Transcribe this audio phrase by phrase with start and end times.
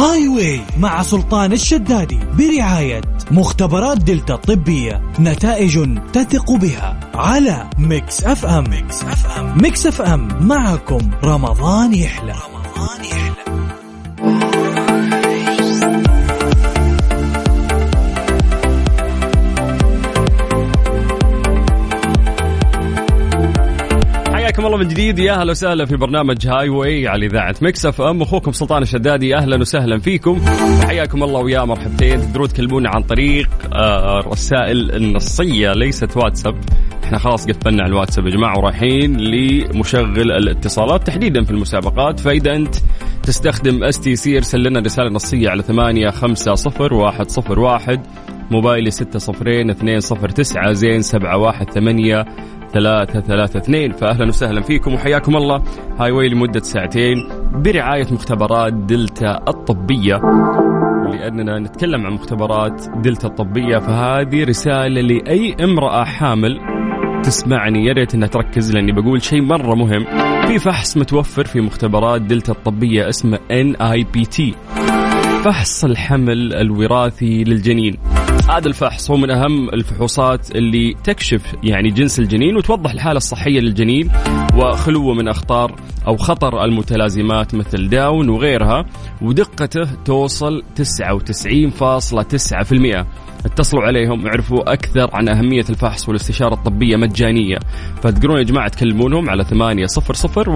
[0.00, 3.00] Highway مع سلطان الشدادي برعاية
[3.30, 8.64] مختبرات دلتا الطبية نتائج تثق بها على Mix FM.
[8.70, 9.62] Mix FM.
[9.62, 10.46] Mix FM.
[10.48, 12.32] معكم رمضان يحلى.
[12.32, 13.49] رمضان يحلى.
[24.70, 25.18] الله من جديد.
[25.18, 28.22] يا أهلا وسهلا في برنامج Highway على إذاعة Mix FM.
[28.22, 30.40] أخوكم سلطان الشدادي أهلا وسهلا فيكم.
[30.82, 32.20] وحياكم الله ويا مرحبتين.
[32.20, 36.54] تقدرون تكلمونا عن طريق آه، الرسائل النصية ليست واتساب.
[37.04, 41.06] إحنا خلاص قفلنا على الواتساب يا جماعة ورايحين لمشغل الاتصالات.
[41.06, 42.20] تحديدا في المسابقات.
[42.20, 42.74] فاذا أنت
[43.22, 48.06] تستخدم STC ارسل لنا رسالة نصية على ثمانية خمسة صفر واحد صفر واحد.
[48.50, 52.24] موبايلي ستة صفرين اثنين صفر تسعة زين سبعة واحد ثمانية.
[52.72, 53.92] ثلاثة ثلاثة اثنين.
[53.92, 55.62] فأهلا وسهلا فيكم وحياكم الله.
[55.98, 57.16] Highway لمدة ساعتين
[57.54, 60.20] برعاية مختبرات دلتا الطبية.
[61.12, 66.60] لأننا نتكلم عن مختبرات دلتا الطبية فهذه رسالة لأي امرأة حامل
[67.22, 67.86] تسمعني.
[67.86, 70.04] يا ريت إنها تركز لأني بقول شيء مرة مهم.
[70.46, 74.54] في فحص متوفر في مختبرات دلتا الطبية اسمه NIPT
[75.44, 77.96] فحص الحمل الوراثي للجنين.
[78.50, 84.10] هذا الفحص هو من أهم الفحوصات اللي تكشف يعني جنس الجنين وتوضح الحالة الصحية للجنين
[84.56, 85.76] وخلوه من أخطار
[86.06, 88.86] أو خطر المتلازمات مثل داون وغيرها
[89.22, 93.04] ودقته توصل 99.9%
[93.46, 97.58] اتصلوا عليهم اعرفوا أكثر عن أهمية الفحص والاستشارة الطبية مجانية.
[97.96, 100.50] فتقدرون يا جماعة تكلمونهم على 800 124 صفر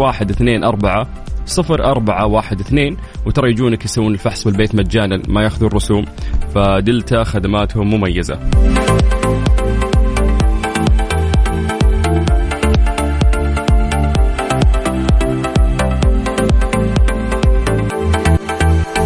[1.81, 6.05] أربعة واحد اثنين وترى يجونك يسوون الفحص بالبيت مجانا ما ياخذون رسوم.
[6.55, 8.39] فدلتا خدماتهم مميزة.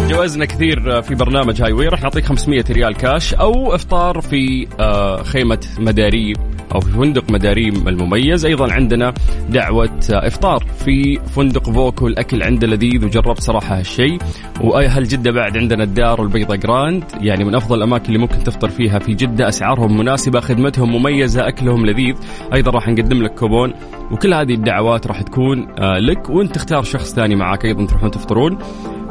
[0.09, 5.59] جوائزنا كثير في برنامج Highway راح نعطيك 500 ريال كاش أو إفطار في آه، خيمة
[5.79, 6.33] مداريم
[6.75, 8.45] أو في فندق مداريم المميز.
[8.45, 9.13] أيضا عندنا
[9.49, 14.17] دعوة إفطار في فندق voco الاكل عنده لذيذ وجربت صراحة هالشيء.
[14.61, 18.99] واهل جده بعد عندنا الدار البيضاء Grand يعني من أفضل الأماكن اللي ممكن تفطر فيها
[18.99, 19.47] في جدة.
[19.47, 22.15] أسعارهم مناسبة خدمتهم مميزة أكلهم لذيذ.
[22.53, 23.73] أيضا راح نقدم لك كوبون.
[24.11, 28.57] وكل هذه الدعوات راح تكون آه، لك وأنت تختار شخص ثاني معك أيضا تروحون تفطرون.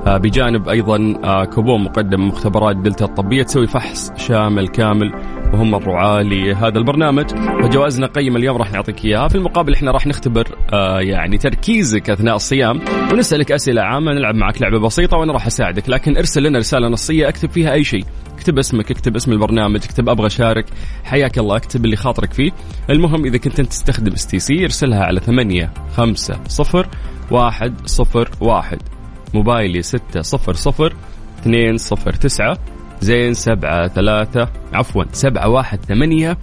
[0.06, 3.42] آه، بجانب أيضا آه، كوبون مقدم مختبرات دلتا الطبية.
[3.42, 5.12] تسوي فحص شامل كامل
[5.52, 7.30] وهم الرعاة لهذا البرنامج.
[7.62, 9.28] فجوائزنا قيمة اليوم راح نعطيك إياها.
[9.28, 12.80] في المقابل إحنا راح نختبر آه يعني تركيزك أثناء الصيام
[13.12, 15.88] ونسألك أسئلة عامة نلعب معك لعبة بسيطة وأنا راح أساعدك.
[15.88, 18.04] لكن ارسل لنا رسالة نصية اكتب فيها أي شيء.
[18.34, 20.66] اكتب اسمك اكتب اسم البرنامج اكتب أبغى أشارك.
[21.04, 22.50] حياك الله اكتب اللي خاطرك فيه.
[22.90, 26.88] المهم إذا كنت أنت تستخدم STC ارسلها على ثمانية خمسة صفر
[27.30, 28.78] واحد صفر واحد.
[29.34, 30.94] موبايلي ستة صفر صفر
[31.38, 32.58] اثنين صفر تسعة.
[33.00, 36.38] زين سبعة ثلاثة عفوا سبعة واحد ثمانية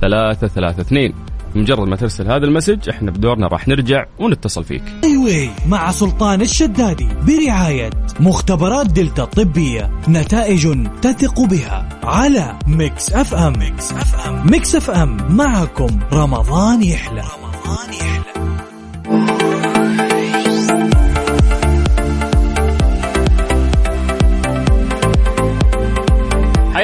[0.00, 1.14] ثلاثة ثلاثة اثنين.
[1.54, 4.82] مجرد ما ترسل هذا ال message إحنا بدورنا راح نرجع ونتصل فيك.
[5.04, 13.52] Highway مع سلطان الشدادي برعاية مختبرات دلتا الطبية نتائج تثق بها على Mix FM.
[13.58, 14.50] Mix FM.
[14.50, 17.22] Mix FM معكم رمضان يحلى.
[17.22, 18.37] رمضان يحلى.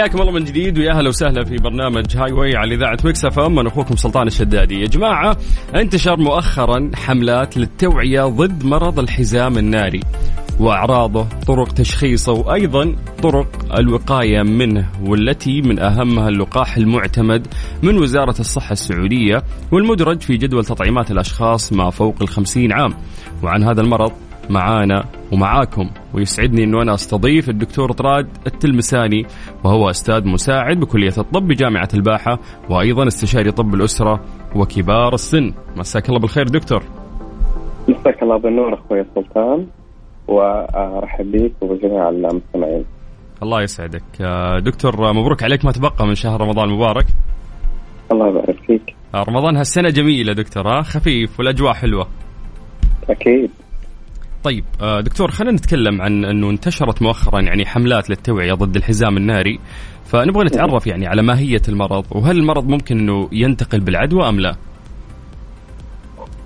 [0.04, 3.68] حياكم الله من جديد ويا أهلا وسهلا في برنامج Highway على إذاعة Mix FM أنا
[3.68, 4.80] أخوكم سلطان الشدادي.
[4.80, 5.36] يا جماعة
[5.74, 10.00] انتشر مؤخرا حملات للتوعية ضد مرض الحزام الناري
[10.60, 17.46] وأعراضه، طرق تشخيصه وأيضا طرق الوقاية منه والتي من أهمها اللقاح المعتمد
[17.82, 19.42] من وزارة الصحة السعودية
[19.72, 22.94] والمدرج في جدول تطعيمات الأشخاص ما فوق الخمسين عام.
[23.42, 24.12] وعن هذا المرض
[24.50, 29.26] معانا ومعاكم ويسعدني إنه أنا أستضيف الدكتور طراد التلمساني
[29.64, 32.38] وهو أستاذ مساعد بكلية الطب بجامعة الباحة
[32.70, 34.20] وأيضا استشاري طب الأسرة
[34.56, 35.52] وكبار السن.
[35.76, 36.82] مساك الله بالخير دكتور.
[37.88, 39.66] مساك الله بالنور أخوي سلطان
[40.28, 42.84] وأرحب بك وبجميع المستمعين.
[43.42, 44.02] الله يسعدك.
[44.20, 47.06] آه، دكتور مبروك عليك ما تبقى من شهر رمضان المبارك.
[48.12, 48.94] الله يبارك فيك.
[49.14, 52.06] آه، رمضان هالسنة جميلة دكتور ها خفيف والأجواء حلوة.
[53.10, 53.50] أكيد.
[54.44, 59.58] طيب آه، دكتور خلينا نتكلم عن أنه انتشرت مؤخرا يعني حملات للتوعية ضد الحزام الناري
[60.04, 64.54] فنبغى نتعرف يعني على ماهيه المرض وهل المرض ممكن أنه ينتقل بالعدوى أم لا؟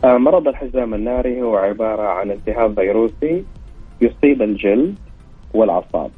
[0.05, 3.45] آه، مرض الحزام الناري هو عبارة عن التهاب فيروسي
[4.01, 4.95] يصيب الجلد
[5.55, 6.11] والأعصاب.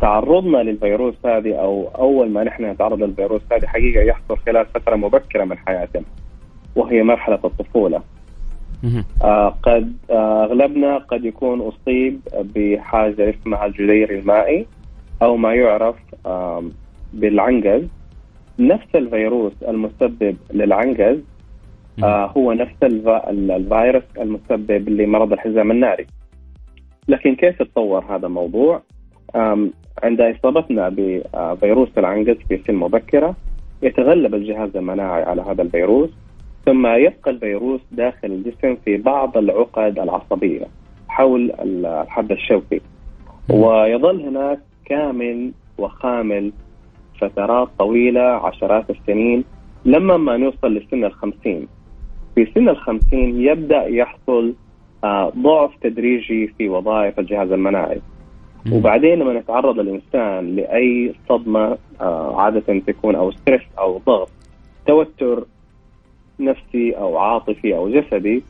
[0.00, 5.44] تعرضنا للفيروس هذه أو أول ما نحن نتعرض للفيروس هذه حقيقة يحصل خلال فترة مبكرة
[5.44, 6.04] من حياتنا
[6.76, 8.02] وهي مرحلة الطفولة.
[9.22, 12.20] آه قد آه أغلبنا قد يكون أصيب
[12.54, 14.66] بحاجة اسمها الجدير المائي
[15.22, 15.96] أو ما يعرف
[17.12, 17.82] بالعنقز.
[18.58, 21.18] نفس الفيروس المسبب للعنقز
[22.04, 26.06] آه هو نفس الفيروس المسبب لمرض الحزام الناري.
[27.08, 28.82] لكن كيف تطور هذا الموضوع؟
[30.02, 33.34] عند إصابتنا بفيروس العنقز في سن مبكرة
[33.82, 36.10] يتغلب الجهاز المناعي على هذا الفيروس.
[36.66, 40.66] ثم يبقى الفيروس داخل الجسم في بعض العقد العصبية
[41.08, 42.80] حول الحبل الشوكي.
[43.50, 46.52] ويظل هناك كامن وخامل
[47.20, 49.44] فترات طويلة عشرات السنين
[49.84, 51.66] لما ما نوصل لسن الخمسين.
[52.34, 54.54] في سن الخمسين يبدأ يحصل
[55.04, 58.00] آه، ضعف تدريجي في وظائف الجهاز المناعي.
[58.72, 64.28] وبعدين لما يتعرض الإنسان لأي صدمة آه، عادة تكون أو stress أو ضغط
[64.86, 65.44] توتر
[66.40, 68.42] نفسي أو عاطفي أو جسدي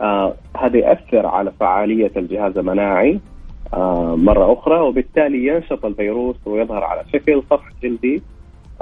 [0.00, 3.20] آه هذا يأثر على فعالية الجهاز المناعي
[3.74, 8.22] آه مرة أخرى وبالتالي ينشط الفيروس ويظهر على شكل صفح جلدي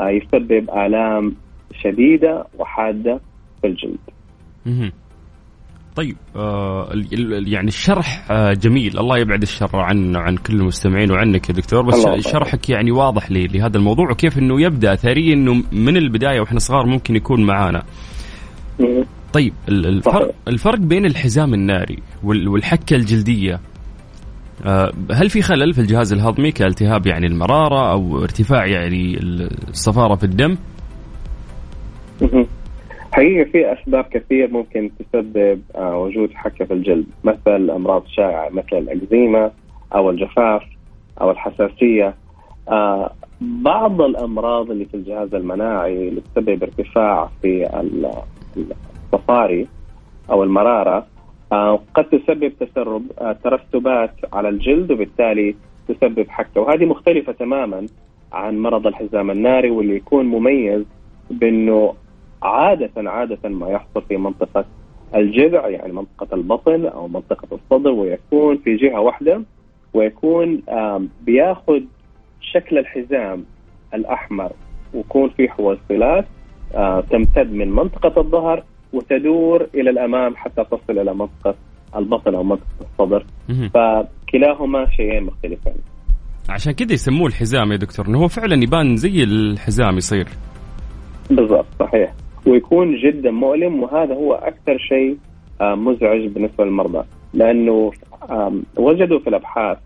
[0.00, 1.34] آه يسبب آلام
[1.82, 3.20] شديدة وحادة
[3.60, 3.98] في الجلد.
[5.96, 6.88] طيب آه
[7.46, 8.98] يعني الشرح آه جميل.
[8.98, 11.82] الله يبعد الشر عن عن كل المستمعين وعنك يا دكتور.
[11.82, 16.58] بس شرحك يعني واضح لي لهذا الموضوع وكيف إنه يبدأ؟ ثريا إنه من البداية وإحنا
[16.58, 17.82] صغار ممكن يكون معانا.
[19.32, 23.60] طيب الفرق الفرق بين الحزام الناري والحكة الجلدية
[24.66, 29.18] آه، هل في خلل في الجهاز الهضمي كالتهاب يعني المرارة أو ارتفاع يعني
[29.68, 30.56] الصفارة في الدم؟
[33.12, 38.72] حقيقة في أسباب كثير ممكن تسبب آه، وجود حكة في الجلد مثل أمراض شائعة مثل
[38.72, 39.50] الأكزيما
[39.94, 40.62] أو الجفاف
[41.20, 42.14] أو الحساسية.
[42.68, 47.66] آه، بعض الأمراض اللي في الجهاز المناعي اللي تسبب ارتفاع في
[48.56, 49.66] الصفاري
[50.30, 51.06] أو المرارة
[51.52, 53.02] آه، قد تسبب تسرب
[53.44, 55.54] ترسبات على الجلد وبالتالي
[55.88, 56.60] تسبب حكة.
[56.60, 57.86] وهذه مختلفة تماما
[58.32, 60.84] عن مرض الحزام الناري واللي يكون مميز
[61.30, 61.94] بأنه
[62.42, 64.64] عادة عادة ما يحصل في منطقة
[65.14, 69.42] الجذع يعني منطقة البطن أو منطقة الصدر ويكون في جهة واحدة
[69.94, 70.62] ويكون
[71.20, 71.80] بياخذ
[72.40, 73.44] شكل الحزام
[73.94, 74.52] الأحمر
[74.94, 76.24] ويكون في حويصلات
[77.10, 81.54] تمتد من منطقة الظهر وتدور إلى الأمام حتى تصل إلى منطقة
[81.96, 83.24] البطن أو منطقة الصدر.
[83.74, 85.74] فكلاهما شيئين مختلفين.
[86.48, 90.28] عشان كذا يسموه الحزام يا دكتور إنه هو فعلا يبان زي الحزام يصير.
[91.30, 92.12] بالضبط صحيح.
[92.46, 95.16] ويكون جدا مؤلم وهذا هو أكثر شيء
[95.60, 97.04] آه، مزعج بالنسبة للمرضى.
[97.34, 97.92] لأنه
[98.76, 99.78] وجدوا في الأبحاث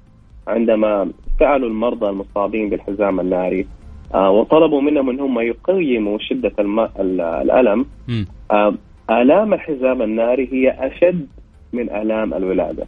[0.48, 3.66] عندما سالوا المرضى المصابين بالحزام الناري آه،
[4.14, 6.52] وطلبوا منهم إنهم يقيموا شدة
[7.00, 7.86] الألم.
[8.50, 8.74] آه،
[9.10, 11.26] آلام الحزام الناري هي أشد
[11.72, 12.86] من آلام الولادة.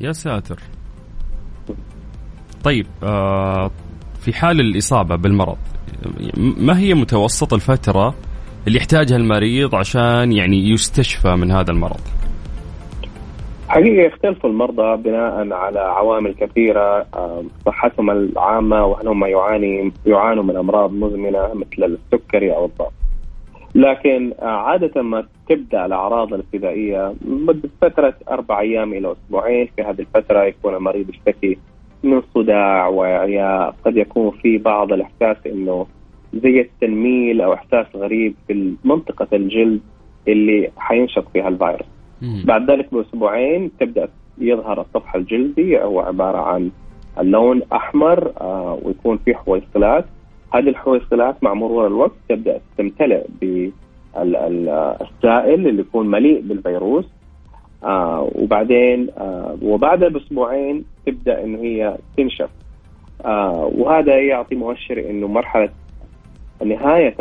[0.00, 0.58] يا ساتر.
[2.64, 2.86] طيب
[4.20, 5.56] في حال الإصابة بالمرض
[6.36, 8.14] ما هي متوسط الفترة
[8.66, 12.00] اللي يحتاجها المريض عشان يعني يستشفى من هذا المرض؟
[13.68, 17.06] حقيقة يختلف المرضى بناء على عوامل كثيرة
[17.66, 22.92] صحتهم العامة وهل هم يعاني يعانوا من أمراض مزمنة مثل السكري أو الضغط.
[23.74, 29.68] لكن آه، عادة ما تبدأ الأعراض الابتدائية مدة فترة أربع أيام إلى أسبوعين.
[29.76, 31.58] في هذه الفترة يكون المريض يشتكي
[32.02, 35.86] من صداع وإعياء قد يكون في بعض الإحساس إنه
[36.34, 39.80] زي التنميل أو إحساس غريب في منطقة الجلد
[40.28, 41.95] اللي حينشط فيها الفيروس.
[42.22, 44.08] بعد ذلك بأسبوعين تبدأ
[44.38, 46.70] يظهر السطح الجلدي هو عبارة عن
[47.18, 50.04] اللون أحمر آه ويكون فيه حويصلات
[50.54, 53.26] هذه الحويصلات مع مرور الوقت تبدأ تمتلئ
[54.14, 57.04] بالسائل اللي يكون مليء بالفيروس.
[57.84, 62.50] آه وبعدين آه وبعد بأسبوعين تبدأ انه هي تنشف.
[63.24, 65.68] آه وهذا يعطي مؤشر إنه مرحلة
[66.64, 67.14] نهاية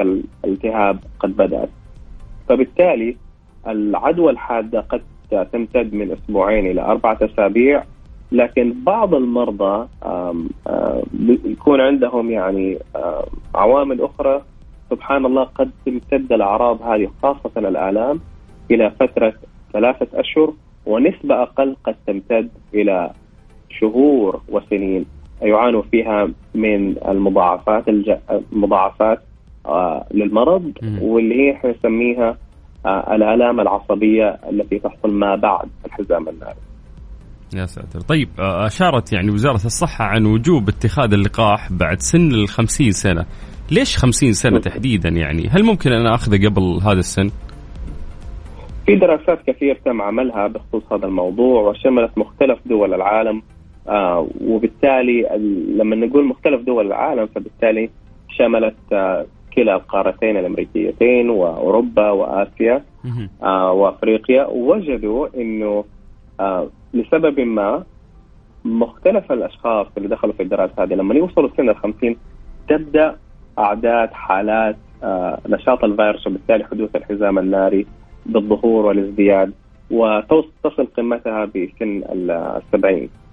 [0.45, 1.69] الالتهاب قد بدأت.
[2.49, 3.17] فبالتالي
[3.67, 5.01] العدوى الحادة قد
[5.53, 7.83] تمتد من أسبوعين إلى أربعة أسابيع
[8.31, 9.87] لكن بعض المرضى
[11.45, 12.77] يكون عندهم يعني
[13.55, 14.41] عوامل أخرى
[14.89, 18.19] سبحان الله قد تمتد الأعراض هذه خاصة الآلام
[18.71, 19.33] إلى فترة
[19.73, 20.53] ثلاثة أشهر
[20.85, 23.11] ونسبة أقل قد تمتد إلى
[23.69, 25.05] شهور وسنين.
[25.41, 27.83] يعانوا فيها من المضاعفات
[28.53, 29.19] المضاعفات
[29.65, 32.37] آه للمرض واللي هي إحنا نسميها
[32.85, 36.59] الالام العصبية التي تحصل ما بعد الحزام الناري.
[37.55, 37.99] يا ساتر.
[37.99, 43.25] طيب آه، أشارت يعني وزارة الصحة عن وجوب اتخاذ اللقاح بعد سن ال 50 سنة.
[43.71, 47.29] ليش 50 سنة تحديدا يعني؟ هل ممكن أنا أخذه قبل هذا السن؟
[48.85, 53.41] في دراسات كثير تم عملها بخصوص هذا الموضوع وشملت مختلف دول العالم
[53.87, 55.21] آه وبالتالي
[55.77, 57.89] لما نقول مختلف دول العالم فبالتالي
[58.29, 59.25] شملت آه
[59.55, 62.83] كلا القارتين الأمريكيتين وأوروبا وآسيا
[63.43, 65.83] آه وأفريقيا ووجدوا إنه
[66.39, 67.83] آه لسبب ما
[68.65, 70.93] مختلف الأشخاص اللي دخلوا في الدراسة هذه.
[70.93, 72.15] لما يوصلوا سن ال 50
[72.69, 73.15] تبدأ
[73.59, 77.85] أعداد حالات آه نشاط الفيروس وبالتالي حدوث الحزام الناري
[78.25, 79.53] بالظهور والازدياد
[79.91, 83.24] وتصل قمتها بسن السبعين آه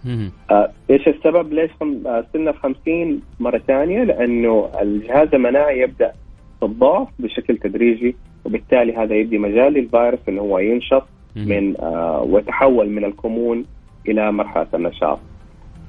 [0.90, 6.12] إيش السبب ليش آه سن ال 50 مرة ثانية؟ لأنه الجهاز المناعي يبدأ
[6.61, 11.04] في الضعف بشكل تدريجي وبالتالي هذا يدي مجال للفيروس إنه هو ينشط
[11.37, 13.64] من آه ويتحول من الكمون
[14.09, 15.18] إلى مرحلة النشاط.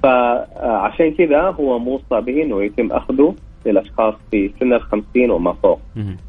[0.04, 5.80] فعشان كذا هو موصى به إنه يتم أخذه للأشخاص في سن ال 50 وما فوق.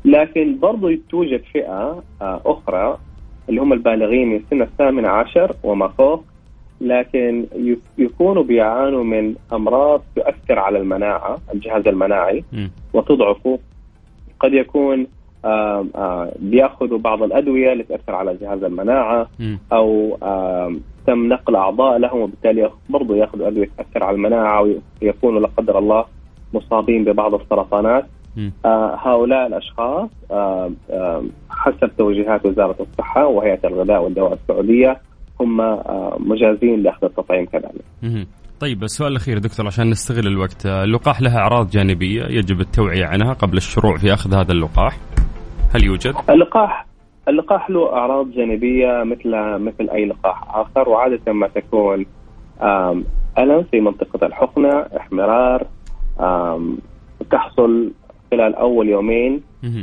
[0.04, 2.98] لكن برضو توجد فئة آه أخرى
[3.48, 6.24] اللي هم البالغين من سن الثامن عشر وما فوق
[6.80, 7.46] لكن
[7.98, 12.44] يكونوا بيعانوا من أمراض تؤثر على المناعة الجهاز المناعي
[12.92, 13.58] وتضعفه.
[14.40, 15.06] قد يكون
[16.38, 19.28] بيأخذوا بعض الأدوية اللي تاثر على جهاز المناعة
[19.72, 20.16] أو
[21.06, 26.04] تم نقل أعضاء لهم وبالتالي برضه يأخذوا أدوية تأثر على المناعة ويكونوا لا قدر الله
[26.54, 28.06] مصابين ببعض السرطانات.
[28.64, 35.00] آه هؤلاء الأشخاص آه آه حسب توجيهات وزارة الصحة وهيئة الغذاء والدواء السعودية
[35.40, 38.26] هم آه مجازين لأخذ التطعيم كذلك.
[38.60, 43.56] طيب السؤال الأخير دكتور عشان نستغل الوقت، اللقاح لها أعراض جانبية يجب التوعية عنها قبل
[43.56, 44.98] الشروع في أخذ هذا اللقاح.
[45.74, 46.86] هل يوجد؟ اللقاح
[47.28, 52.06] اللقاح له أعراض جانبية مثل مثل أي لقاح آخر وعادة ما تكون
[53.38, 55.66] ألم في منطقة الحقنة، احمرار
[57.30, 57.92] تحصل
[58.30, 59.40] خلال أول يومين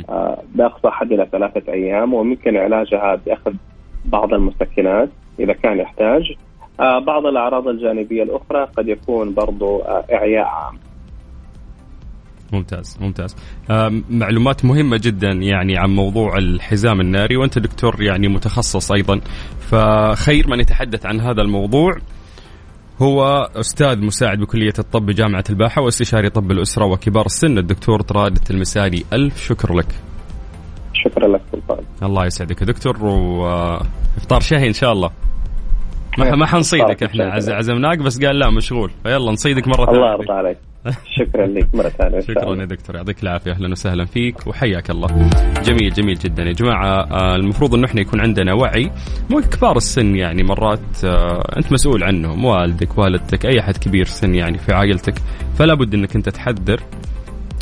[0.08, 3.52] آه بأقصى حد إلى ثلاثة أيام وممكن علاجها بأخذ
[4.04, 5.08] بعض المسكنات
[5.40, 6.22] إذا كان يحتاج.
[6.80, 10.78] آه بعض الأعراض الجانبية الأخرى قد يكون برضو آه إعياء عام.
[12.52, 13.36] ممتاز ممتاز.
[13.70, 19.20] آه معلومات مهمة جدا يعني عن موضوع الحزام الناري وأنت دكتور يعني متخصص أيضا.
[19.58, 21.92] فخير من يتحدث عن هذا الموضوع
[23.02, 29.02] هو أستاذ مساعد بكلية الطب بجامعة الباحة واستشاري طب الأسرة وكبار السن الدكتور طراد التلمساني.
[29.12, 29.94] ألف شكر لك.
[30.94, 31.84] شكرا لك سلطان.
[32.02, 35.10] الله يسعدك يا دكتور وإفطار شهي إن شاء الله.
[36.18, 38.90] ما ما حنصيدك إحنا عزمناك بس قال لا مشغول.
[39.02, 39.98] فيلا نصيدك مرة ثانية.
[39.98, 40.58] الله يرضى عليك.
[41.18, 42.20] شكرا لك مرة ثانية.
[42.20, 43.52] شكرا يا دكتور يعطيك العافية.
[43.52, 45.30] أهلا وسهلا فيك وحياك الله.
[45.62, 47.06] جميل جميل جدا يا جماعة.
[47.36, 48.90] المفروض إنه إحنا يكون عندنا وعي.
[49.30, 51.04] مو كبار السن يعني مرات
[51.56, 55.14] أنت مسؤول عنهم والدك والدتك أي أحد كبير سن يعني في عائلتك.
[55.58, 56.80] فلا بد إنك أنت تحذر.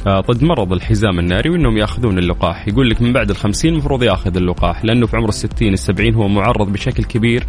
[0.09, 4.85] ضد مرض الحزام الناري وإنهم يأخذون اللقاح؟ يقول لك من بعد الخمسين المفروض يأخذ اللقاح
[4.85, 7.45] لأنه في عمر الستين السبعين هو معرض بشكل كبير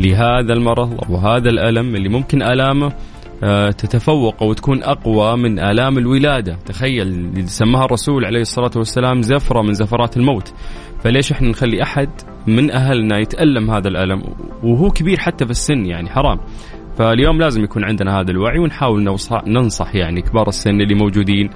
[0.00, 2.92] لهذا المرض وهذا الألم اللي ممكن ألامه
[3.70, 6.56] تتفوق أو تكون أقوى من آلام الولادة.
[6.66, 10.54] تخيل سماها الرسول عليه الصلاة والسلام زفرة من زفرات الموت.
[11.04, 12.08] فليش إحنا نخلي أحد
[12.46, 14.22] من أهلنا يتألم هذا الألم؟
[14.62, 16.40] وهو كبير حتى في السن يعني حرام.
[16.98, 19.16] فاليوم لازم يكون عندنا هذا الوعي ونحاول
[19.46, 21.50] ننصح يعني كبار السن اللي موجودين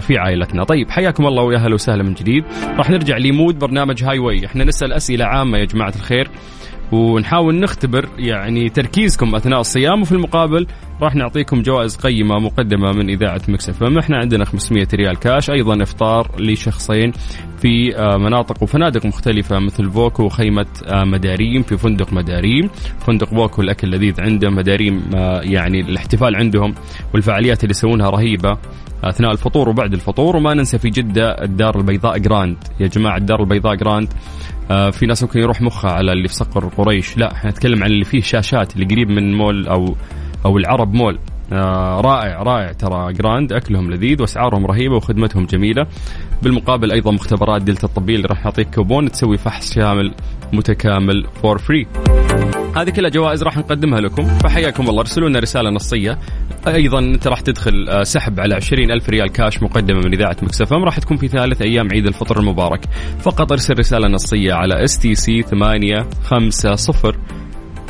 [0.00, 0.64] في عائلتنا.
[0.64, 2.44] طيب حياكم الله ويا أهلا وسهلا من جديد.
[2.78, 6.30] راح نرجع ل mood برنامج Highway إحنا نسأل أسئلة عامة يا جماعة الخير.
[6.92, 10.66] ونحاول نختبر يعني تركيزكم أثناء الصيام وفي المقابل
[11.02, 15.82] راح نعطيكم جوائز قيمة مقدمة من إذاعة Mix FM إحنا عندنا 500 ريال كاش أيضا
[15.82, 17.12] إفطار لشخصين
[17.58, 22.70] في مناطق وفنادق مختلفة مثل voco وخيمه مداريم في فندق مداريم.
[23.06, 25.02] فندق voco الأكل لذيذ عنده مداريم
[25.42, 26.74] يعني الاحتفال عندهم
[27.14, 28.58] والفعاليات اللي يسوونها رهيبة.
[29.04, 32.56] أثناء الفطور وبعد الفطور وما ننسى في جدة الدار البيضاء Grand.
[32.80, 34.08] يا جماعة الدار البيضاء Grand.
[34.08, 34.61] آه
[34.92, 37.18] في ناس ممكن يروح مخها على اللي في صقر قريش.
[37.18, 39.96] لا إحنا نتكلم عن اللي فيه شاشات اللي قريب من مول أو
[40.44, 41.18] أو العرب مول.
[41.52, 42.72] آه رائع رائع.
[42.72, 45.86] ترى Grand أكلهم لذيذ وأسعارهم رهيبة وخدمتهم جميلة.
[46.42, 50.14] بالمقابل أيضا مختبرات دلتا الطبية اللي راح نعطيك كوبون تسوي فحص شامل
[50.52, 51.86] متكامل for free
[52.76, 54.24] هذه كلها جوائز راح نقدمها لكم.
[54.24, 55.00] فحياكم الله.
[55.00, 56.18] ارسلوا لنا رسالة نصية.
[56.66, 60.84] أيضا أنت راح تدخل سحب على 20 ألف ريال كاش مقدمة من إذاعة Mix FM
[60.84, 62.84] راح تكون في ثالث أيام عيد الفطر المبارك.
[63.20, 67.16] فقط ارسل رسالة نصية على STC 8 5 0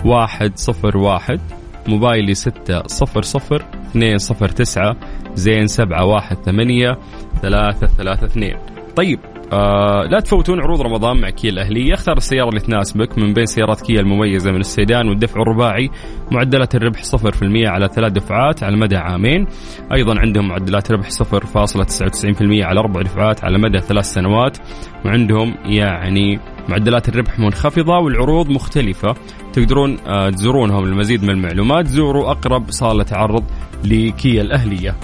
[0.05, 1.41] 1 0 1
[1.89, 4.97] موبايلي 6 0 0 2 0 9
[5.35, 6.97] زين 7 1 8
[7.43, 8.57] 3 3 2
[8.97, 9.19] طيب
[9.53, 11.95] آه لا تفوتون عروض رمضان مع كيا الأهلية.
[11.95, 13.19] اختار السيارة اللي تناسبك.
[13.19, 15.91] من بين سيارات كيا المميزة من السيدان والدفع الرباعي
[16.31, 19.47] معدلات الربح 0% على ثلاث دفعات على مدى عامين.
[19.95, 24.59] أيضا عندهم معدلات ربح 0.99% على أربع دفعات على مدى ثلاث سنوات.
[25.05, 29.15] وعندهم يعني معدلات الربح منخفضة والعروض مختلفة.
[29.53, 31.87] تقدرون آه، تزورونهم للمزيد من المعلومات.
[31.87, 33.45] زوروا أقرب صالة عرض
[33.85, 34.97] لكيا الأهلية.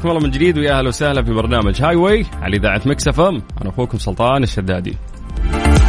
[0.00, 3.42] حياكم الله من جديد ويا أهلا وسهلا في برنامج Highway على إذاعة Mix FM.
[3.62, 4.96] أنا أخوكم سلطان الشدادي.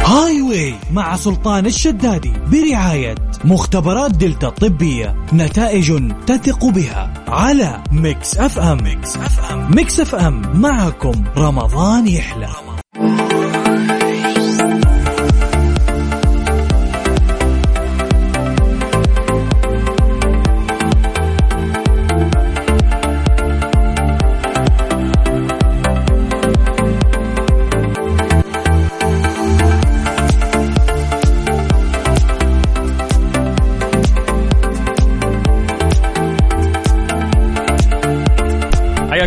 [0.04, 3.14] Highway مع سلطان الشدادي برعاية
[3.44, 8.78] مختبرات دلتا الطبية نتائج تثق بها على Mix FM.
[8.78, 9.70] Mix FM.
[9.70, 10.60] Mix FM.
[10.60, 12.48] معكم رمضان يحلى.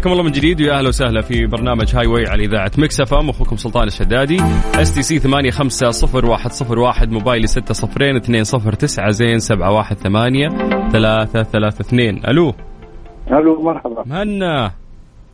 [0.06, 3.56] حياكم الله من جديد ويا أهلا وسهلا في برنامج Highway على إذاعة Mix FM أخوكم
[3.56, 4.38] سلطان الشدادي
[4.76, 8.20] STC 850101 موبايلي 602
[9.12, 10.50] زين 718
[10.92, 12.54] 332 ألو.
[13.32, 14.04] ألو مرحبا.
[14.06, 14.72] مهنا.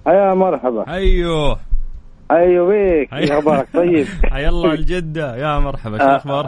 [0.07, 0.93] يا مرحبا.
[0.93, 1.59] أيوه.
[2.31, 4.07] أيوه بيك إيش أخبارك؟ طيب.
[4.33, 5.35] حيا الله الجدة.
[5.35, 6.45] يا مرحبا شو الأخبار؟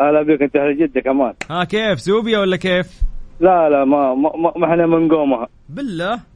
[0.00, 1.32] هلا بك أنت أهل جدة كمان.
[1.50, 3.02] ها كيف؟ سوبيا ولا كيف؟
[3.40, 5.48] لا لا ما ما, ما إحنا من قومها.
[5.68, 6.33] بالله؟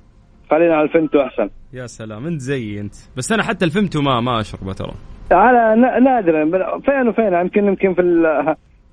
[0.50, 1.50] خلينا على الفيمتو أحسن.
[1.72, 2.94] يا سلام انت زي انت.
[3.16, 4.92] بس أنا حتى الفيمتو ما ما أشربه ترى.
[5.32, 6.44] على نادرا
[6.80, 8.02] فين وفين؟ يمكن يمكن في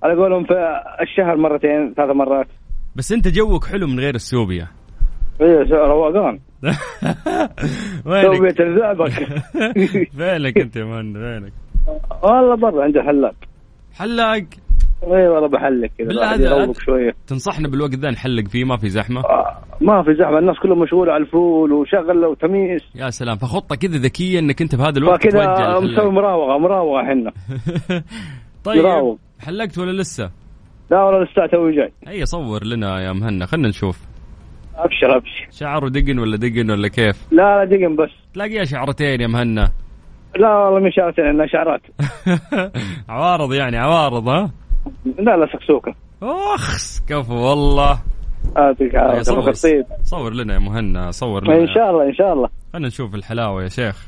[0.04, 0.54] على قولهم في
[1.02, 2.48] الشهر مرتين ثلاث مرات.
[2.96, 4.68] بس انت جوك حلو من غير السوبيا.
[5.42, 6.40] إيه روقان.
[8.24, 9.10] سوبيا تلزعبك
[10.18, 11.54] فينك أنت يا man فينك
[12.24, 13.36] والله برا عند الحلاق
[13.94, 14.44] حلاق؟
[15.04, 17.16] اي والله بحلق كذا شوية.
[17.28, 21.14] تنصحنا بالوقت ذا نحلق فيه؟ ما في زحمة؟ آه ما في زحمة الناس كلهم مشغولة
[21.14, 22.82] على الفول وشغله وتمييز.
[22.96, 27.32] يا سلام فخطة كذا ذكية إنك أنت بهذا الوقت كذا مسوي مراوغة مراوغة إحنا.
[28.66, 29.16] طيب مراوغ.
[29.40, 30.32] حلقت ولا لسه؟
[30.92, 34.00] لا والله لسه توي جاي اي صور لنا يا مهنا خلينا نشوف.
[34.76, 35.48] أبشر أبشر.
[35.52, 38.10] شعره دقن ولا دقن ولا كيف؟ لا لا دقن بس.
[38.34, 39.72] تلاقيها شعرتين يا مهنا.
[40.40, 41.82] لا والله مش شعرتين إنها شعرات.
[43.10, 44.52] عوارض يعني عوارض ها؟
[45.20, 45.96] لا لا سكسوكة.
[46.24, 48.00] أخ كفو والله.
[48.58, 51.62] يعطيك العافيه صور, صور لنا يا مهنا صور لنا.
[51.62, 52.50] إن شاء الله إن شاء الله.
[52.74, 54.08] خلينا نشوف الحلاوة يا شيخ.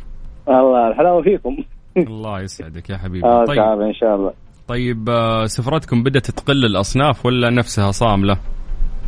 [0.49, 1.57] الله الحلاوة فيكم.
[1.97, 3.27] الله يسعدك يا حبيبي.
[3.27, 3.59] آه طيب.
[3.59, 4.33] إن شاء الله.
[4.67, 8.37] طيب آه، سفرتكم بدأت تقل الأصناف ولا نفسها صاملة؟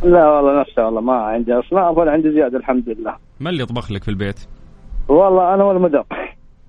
[0.04, 3.16] لا والله نفسها والله ما عندي أصناف ولا عندي زيادة الحمد لله.
[3.40, 4.40] ما اللي يطبخ لك في البيت؟
[5.08, 6.04] والله أنا والمدام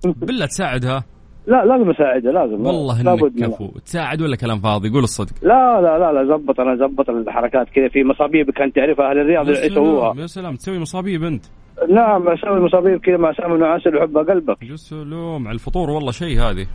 [0.04, 1.04] بالله تساعدها؟
[1.46, 2.66] لا لازم أساعده لازم.
[2.66, 3.68] والله إنك كفو.
[3.84, 5.32] تساعد ولا كلام فاضي؟ قول الصدق.
[5.42, 7.88] لا لا لا لا زبط أنا زبط الحركات كذا.
[7.88, 10.14] في مصابيب كانت تعرفها أهل الرياض يسووها.
[10.20, 11.44] يا سلام تسوي مصابيب أنت.
[11.90, 14.62] نعم أسوي مصابيب كذا مع سامي بن عسل وحبها قلبك.
[14.62, 16.66] يا سلام على الفطور والله شيء هذه.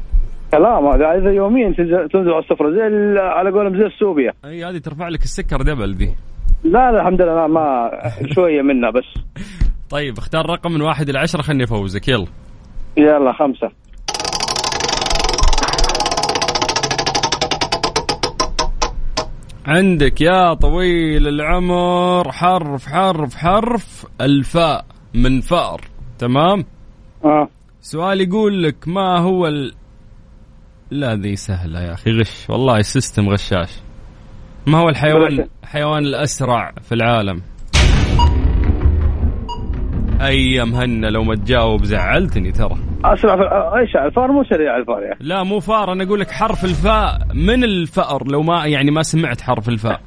[0.52, 1.72] كلام هذا يوميا
[2.14, 4.34] تنزل على السفرة زي على قولهم زي السوبيا.
[4.46, 6.10] أي هذه ترفع لك السكر دبل دي.
[6.64, 7.92] لا لا الحمد لله ما
[8.36, 9.24] شوية منها بس.
[9.90, 12.08] طيب اختار رقم من واحد إلى عشرة خلني أفوزك.
[12.08, 12.28] يلا.
[12.98, 13.72] يلا خمسة.
[19.68, 22.32] عندك يا طويل العمر.
[22.32, 24.06] حرف حرف حرف.
[24.22, 25.82] الفاء من فأر.
[26.20, 26.66] تمام؟
[27.26, 27.50] آه.
[27.82, 29.74] سؤال يقول لك ما هو ال...
[30.92, 32.12] لا ذي سهلة يا أخي.
[32.12, 32.50] غش.
[32.50, 33.70] والله السيستم غشاش.
[34.68, 37.42] ما هو الحيوان الحيوان الأسرع في العالم؟
[40.22, 42.78] أي مهنا لو ما تجاوب زعلتني ترى.
[43.06, 45.18] أسرع في إيش الفار مو سريع الفار يعني.
[45.20, 45.92] لا مو فار.
[45.92, 50.02] أنا أقول لك حرف الفاء من الفأر لو ما يعني ما سمعت حرف الفاء.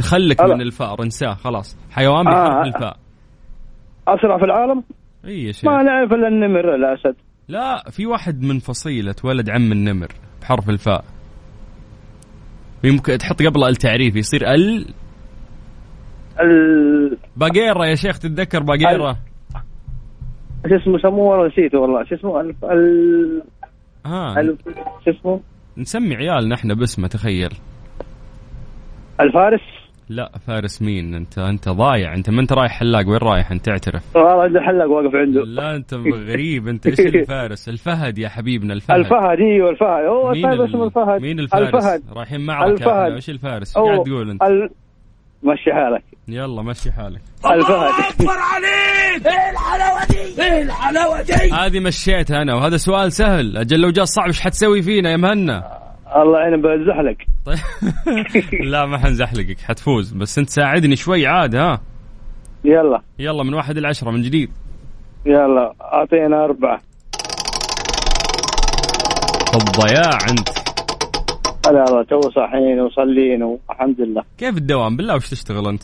[0.00, 1.78] خلك من الفأر انساه خلاص.
[1.90, 2.62] حيوان بحرف آه.
[2.62, 2.96] الفاء
[4.08, 4.82] أسرع في العالم؟
[5.24, 7.16] إي شيء ما نعرف إلا النمر الاسد
[7.48, 10.08] لا في واحد من فصيلة ولد عم النمر
[10.42, 11.04] بحرف الفاء.
[12.84, 14.86] يمكن تحط قبله التعريف يصير ال.
[16.40, 19.16] ال باقيرة يا شيخ تتذكر باقيرة؟
[20.68, 22.04] شو اسمه سموه والله نسيته والله.
[22.04, 23.42] شو اسمه؟ ال ال
[24.06, 24.42] ها
[25.04, 25.40] شو اسمه؟
[25.76, 27.50] نسمي عيالنا إحنا باسمه تخيل.
[29.20, 29.60] الفارس؟
[30.08, 32.14] لا فارس مين أنت؟ أنت ضايع.
[32.14, 35.40] أنت ما أنت رايح حلاق؟ وين رايح؟ أنت اعترف والله الحلاق واقف عنده.
[35.44, 36.68] لا أنت غريب.
[36.68, 38.96] أنت إيش الفارس؟ الفهد يا حبيبنا الفهد.
[38.98, 40.04] الفهد إيوه الفهد.
[40.06, 41.20] هو مين طيب ال- اسمه الفهد.
[41.22, 42.02] مين الفارس؟ الفهد.
[42.16, 42.72] رايحين معركة.
[42.72, 43.12] الفهد.
[43.12, 43.86] إيش الفارس؟ إيش.
[43.86, 44.70] قاعد تقول أنت؟ ال...
[45.44, 46.02] مشي حالك.
[46.28, 47.20] يلا مشي حالك.
[47.46, 48.28] الفهد.
[51.52, 53.56] هذه مشيتها أنا وهذا سؤال سهل.
[53.56, 55.78] أجل لو جاء صعب إيش حتسوي فينا يا مهنا؟
[56.16, 57.58] الله يعين بزحلق طيب.
[58.70, 60.12] لا ما حنزحلقك حتفوز.
[60.12, 61.80] بس أنت ساعدني شوي عاد ها؟
[62.64, 63.00] يلا.
[63.18, 64.50] يلا من واحد العشرة من جديد.
[65.26, 66.80] يلا أعطينا أربعة.
[69.54, 70.63] الضياع أنت.
[71.68, 74.22] هلا الله تو صاحيين وصلين والحمد لله.
[74.38, 75.82] كيف الدوام؟ بالله وش تشتغل أنت؟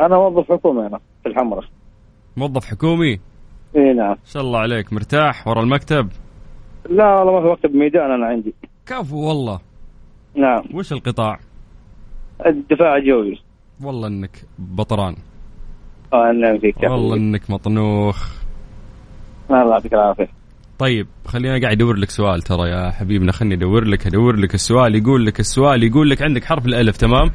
[0.00, 1.64] أنا موظف حكومي أنا في الحمرة.
[2.36, 3.20] موظف حكومي؟
[3.76, 4.08] إي نعم.
[4.08, 4.92] ما شاء الله عليك.
[4.92, 6.08] مرتاح ورا المكتب؟
[6.88, 8.54] لا والله ما في وقت بميدان أنا عندي.
[8.86, 9.60] كفو والله.
[10.34, 10.62] نعم.
[10.74, 11.38] وش القطاع؟
[12.46, 13.40] الدفاع الجوي.
[13.84, 15.16] والله إنك بطران.
[16.12, 17.16] آه نعم فيك والله.
[17.16, 18.30] إنك مطنوخ.
[19.50, 20.39] الله يعطيك العافية.
[20.80, 24.94] طيب خلينا قاعد ادور لك سؤال ترى يا حبيبنا خليني أدور لك أدور لك السؤال
[24.94, 27.30] يقول لك السؤال يقول لك عندك حرف الألف تمام؟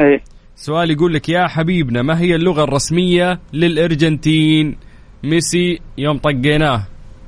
[0.00, 0.20] إيه.
[0.56, 4.76] سؤال يقول لك يا حبيبنا ما هي اللغة الرسمية للأرجنتين؟
[5.24, 6.82] ميسي يوم طقيناه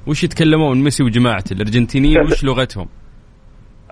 [0.06, 2.88] وش يتكلمون ميسي وجماعته؟ الأرجنتينيين وش لغتهم؟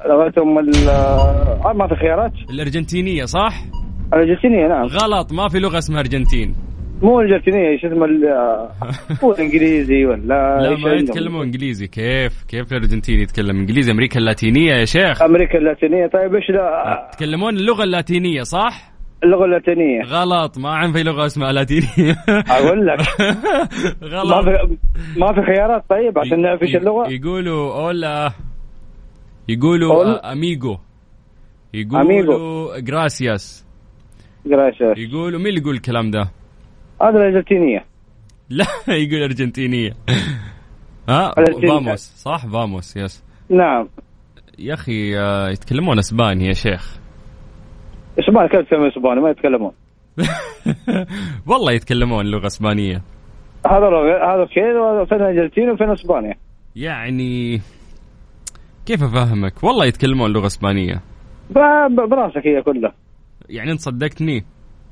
[0.06, 2.32] لغتهم ال آه، ما في خيارات.
[2.50, 3.64] الأرجنتينية صح؟
[4.12, 4.86] الأرجنتينية نعم.
[4.86, 6.54] غلط ما في لغة اسمها أرجنتين.
[7.02, 8.70] مو الارجنتينيه شو اسمه ال- آه،
[9.24, 10.22] هو الإنجليزي ولا
[10.60, 11.86] لا ما عندهم؟ يتكلمون إنجليزي.
[11.86, 16.06] كيف؟ كيف الأرجنتين يتكلم إنجليزي؟ أمريكا اللاتينية يا شيخ؟ أمريكا اللاتينية.
[16.06, 18.92] طيب إيش لا؟ يتكلمون اللغة اللاتينية صح؟
[19.24, 20.02] اللغة اللاتينية.
[20.02, 20.58] غلط.
[20.58, 22.16] ما عن في لغة اسمها لاتينية.
[22.56, 22.98] أقول لك.
[24.02, 24.76] ما غلط في
[25.20, 27.08] ما في خيارات طيب عشان نعرف إيش اللغة.
[27.10, 28.32] يقولوا أولا
[29.48, 30.04] يقولوا.
[30.04, 30.76] آه، amigo
[31.74, 32.78] يقولوا.
[32.78, 33.66] gracias
[34.46, 34.94] gracias.
[34.96, 36.30] يقولوا مين اللي يقول الكلام ده؟
[37.02, 37.84] هذا الأرجنتينية.
[38.50, 38.64] لا
[39.02, 39.92] يقول أرجنتينية.
[41.08, 41.68] ها الأرجنتين.
[41.68, 43.24] vamos صح؟ vamos yes.
[43.50, 43.88] نعم.
[44.58, 46.98] يا أخي آه، يتكلمون إسباني يا شيخ.
[48.18, 49.72] إسباني كيف يتكلمون إسباني؟ ما يتكلمون.
[51.48, 53.02] والله يتكلمون لغة إسبانية.
[53.66, 53.86] هذا
[54.34, 56.34] هذا كذا وهذا فين الارجنتين وفين إسبانيا؟
[56.76, 57.60] يعني
[58.86, 61.00] كيف أفهمك؟ والله يتكلمون لغة إسبانية.
[62.10, 62.92] براسك هي كلها.
[63.48, 64.44] يعني أنت صدقتني؟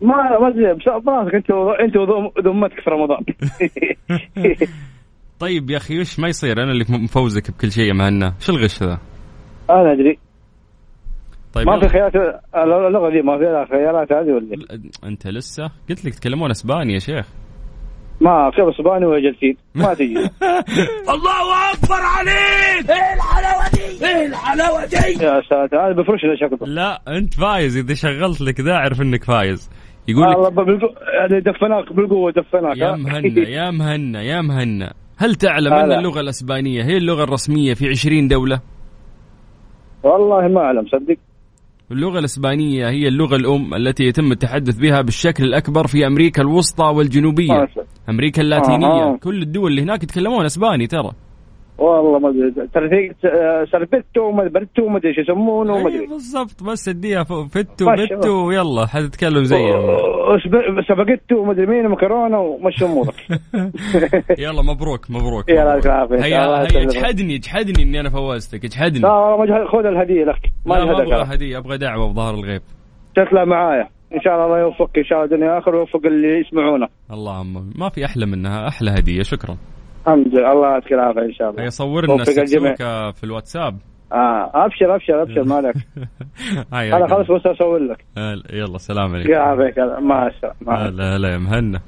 [0.03, 3.25] ما ما أدري، بس براسك أنت و- أنت وذم- ذمتك في رمضان.
[5.41, 8.35] طيب يا أخي وش ما يصير؟ أنا اللي مفوزك بكل شيء يا مهنا.
[8.41, 8.99] شو الغش ذا؟
[9.71, 10.19] أنا أدري.
[11.55, 11.81] طيب ما.
[11.81, 12.13] في خيارات
[12.55, 17.27] اللغة دي ما فيها خيارات هذه ولا؟ أنت لسه قلت لك تتكلمون إسباني يا شيخ.
[18.21, 20.15] ما في إسباني وارجنتين ما تجي.
[25.25, 26.21] يا ساتر هذا بفرش
[26.67, 27.77] لا أنت فايز.
[27.77, 29.71] إذا شغلت لك ذا أعرف إنك فايز.
[30.09, 35.73] يقول لك بالقوة هذا دفناك بالقوه دفناك يا؟ مهنا يا مهنا يا مهنا هل تعلم
[35.73, 35.93] أن.
[35.93, 38.61] اللغة الأسبانية هي اللغة الرسمية في 20 دولة؟
[40.03, 41.17] والله ما أعلم صدق
[41.93, 47.69] اللغة الإسبانية هي اللغة الأم التي يتم التحدث بها بالشكل الأكبر في أمريكا الوسطى والجنوبية
[47.75, 47.85] شاء.
[48.09, 49.17] أمريكا اللاتينية آه.
[49.17, 51.11] كل الدول اللي هناك يتكلمون أسباني ترى
[51.81, 52.69] والله ما أدري.
[52.75, 53.15] ترى في
[53.73, 56.07] سربتو ما برتو ما أدري إيش يسمونه ما أي أدري.
[56.07, 56.63] بالضبط.
[56.65, 63.15] بس اديها فتو بتو ويلا حتتكلم زيهم وسب- سباجيتو ما أدري مين مكرونة ومشي امورك
[64.45, 65.75] يلا مبروك مبروك يلا.
[65.79, 66.63] الله هيا.
[66.63, 68.65] اجحدني اجحدني إني أنا فوزتك.
[68.65, 69.01] اجحدني.
[69.01, 70.53] لا والله خذ الهدية لك.
[70.67, 71.35] ما أبغى.
[71.35, 72.63] هدية أبغى دعوة بظهر الغيب.
[73.17, 73.89] تطلع معايا.
[74.15, 76.89] إن شاء الله الله يوفقك إن شاء الله دنيا اخر ويوفق اللي يسمعونا.
[77.13, 79.23] اللهم ما في أحلى منها أحلى هدية.
[79.23, 79.57] شكرا.
[80.07, 80.53] الحمد لله.
[80.53, 81.63] الله يعطيك العافية إن شاء الله.
[82.05, 82.71] لنا الجميع.
[82.71, 83.79] السكسوكه في الواتساب.
[84.13, 85.45] آه أبشر أبشر أبشر.
[85.45, 85.75] مالك
[86.97, 88.05] أنا خلاص بس أصور لك.
[88.53, 89.31] يلا سلام عليكم.
[89.33, 90.87] يعافيك مع السلامة.
[90.89, 91.81] هلا هلا يا مهنا.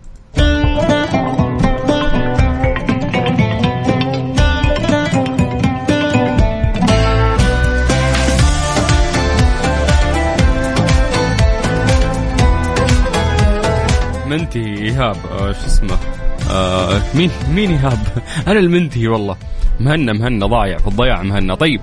[14.31, 17.99] منتهي إيهاب آه، شو اسمه؟ آه مين؟ مين ايهاب
[18.49, 19.37] أنا المنتهي والله.
[19.81, 21.55] مهنا مهنا ضايع في الضياع مهنا.
[21.55, 21.81] طيب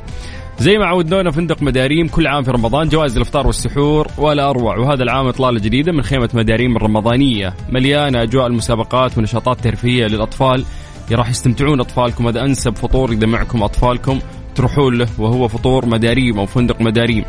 [0.60, 4.78] زي ما عودونا فندق مداريم كل عام في رمضان جوائز الإفطار والسحور ولا أروع.
[4.78, 7.54] وهذا العام إطلالة جديدة من خيمة مداريم الرمضانية.
[7.69, 10.65] مليانة أجواء المسابقات ونشاطات ترفيهية للأطفال.
[11.12, 12.28] راح يستمتعون أطفالكم.
[12.28, 14.19] هذا أنسب فطور يجمعكم أطفالكم.
[14.60, 17.26] تروحون له وهو فطور مداريم أو فندق مداريم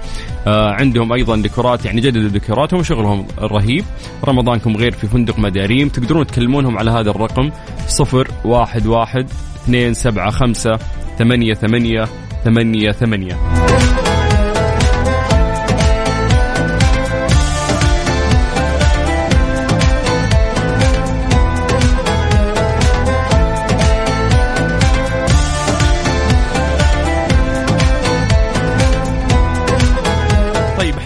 [0.47, 3.85] آه عندهم أيضا ديكورات يعني جددوا ديكوراتهم وشغلهم رهيب.
[4.25, 7.51] رمضانكم غير في فندق مداريم تقدرون تكلمونهم على هذا الرقم
[7.87, 10.79] صفر واحد واحد اثنين سبعة خمسة
[11.19, 12.05] ثمانية ثمانية
[12.45, 13.60] ثمانية ثمانية.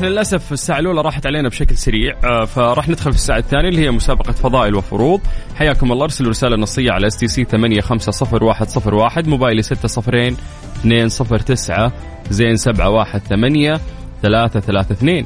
[0.05, 3.81] إحنا للأسف الساعة الأولى راحت علينا بشكل سريع آه، فراح ندخل في الساعة الثانية اللي
[3.81, 5.21] هي مسابقة فضائل وفروض.
[5.57, 10.37] حياكم الله أرسلوا رسالة نصية على STC 850101 موبايلي 6 صفرين
[10.81, 11.93] 2 صفر 9
[12.31, 13.81] زين 718
[14.23, 15.25] 332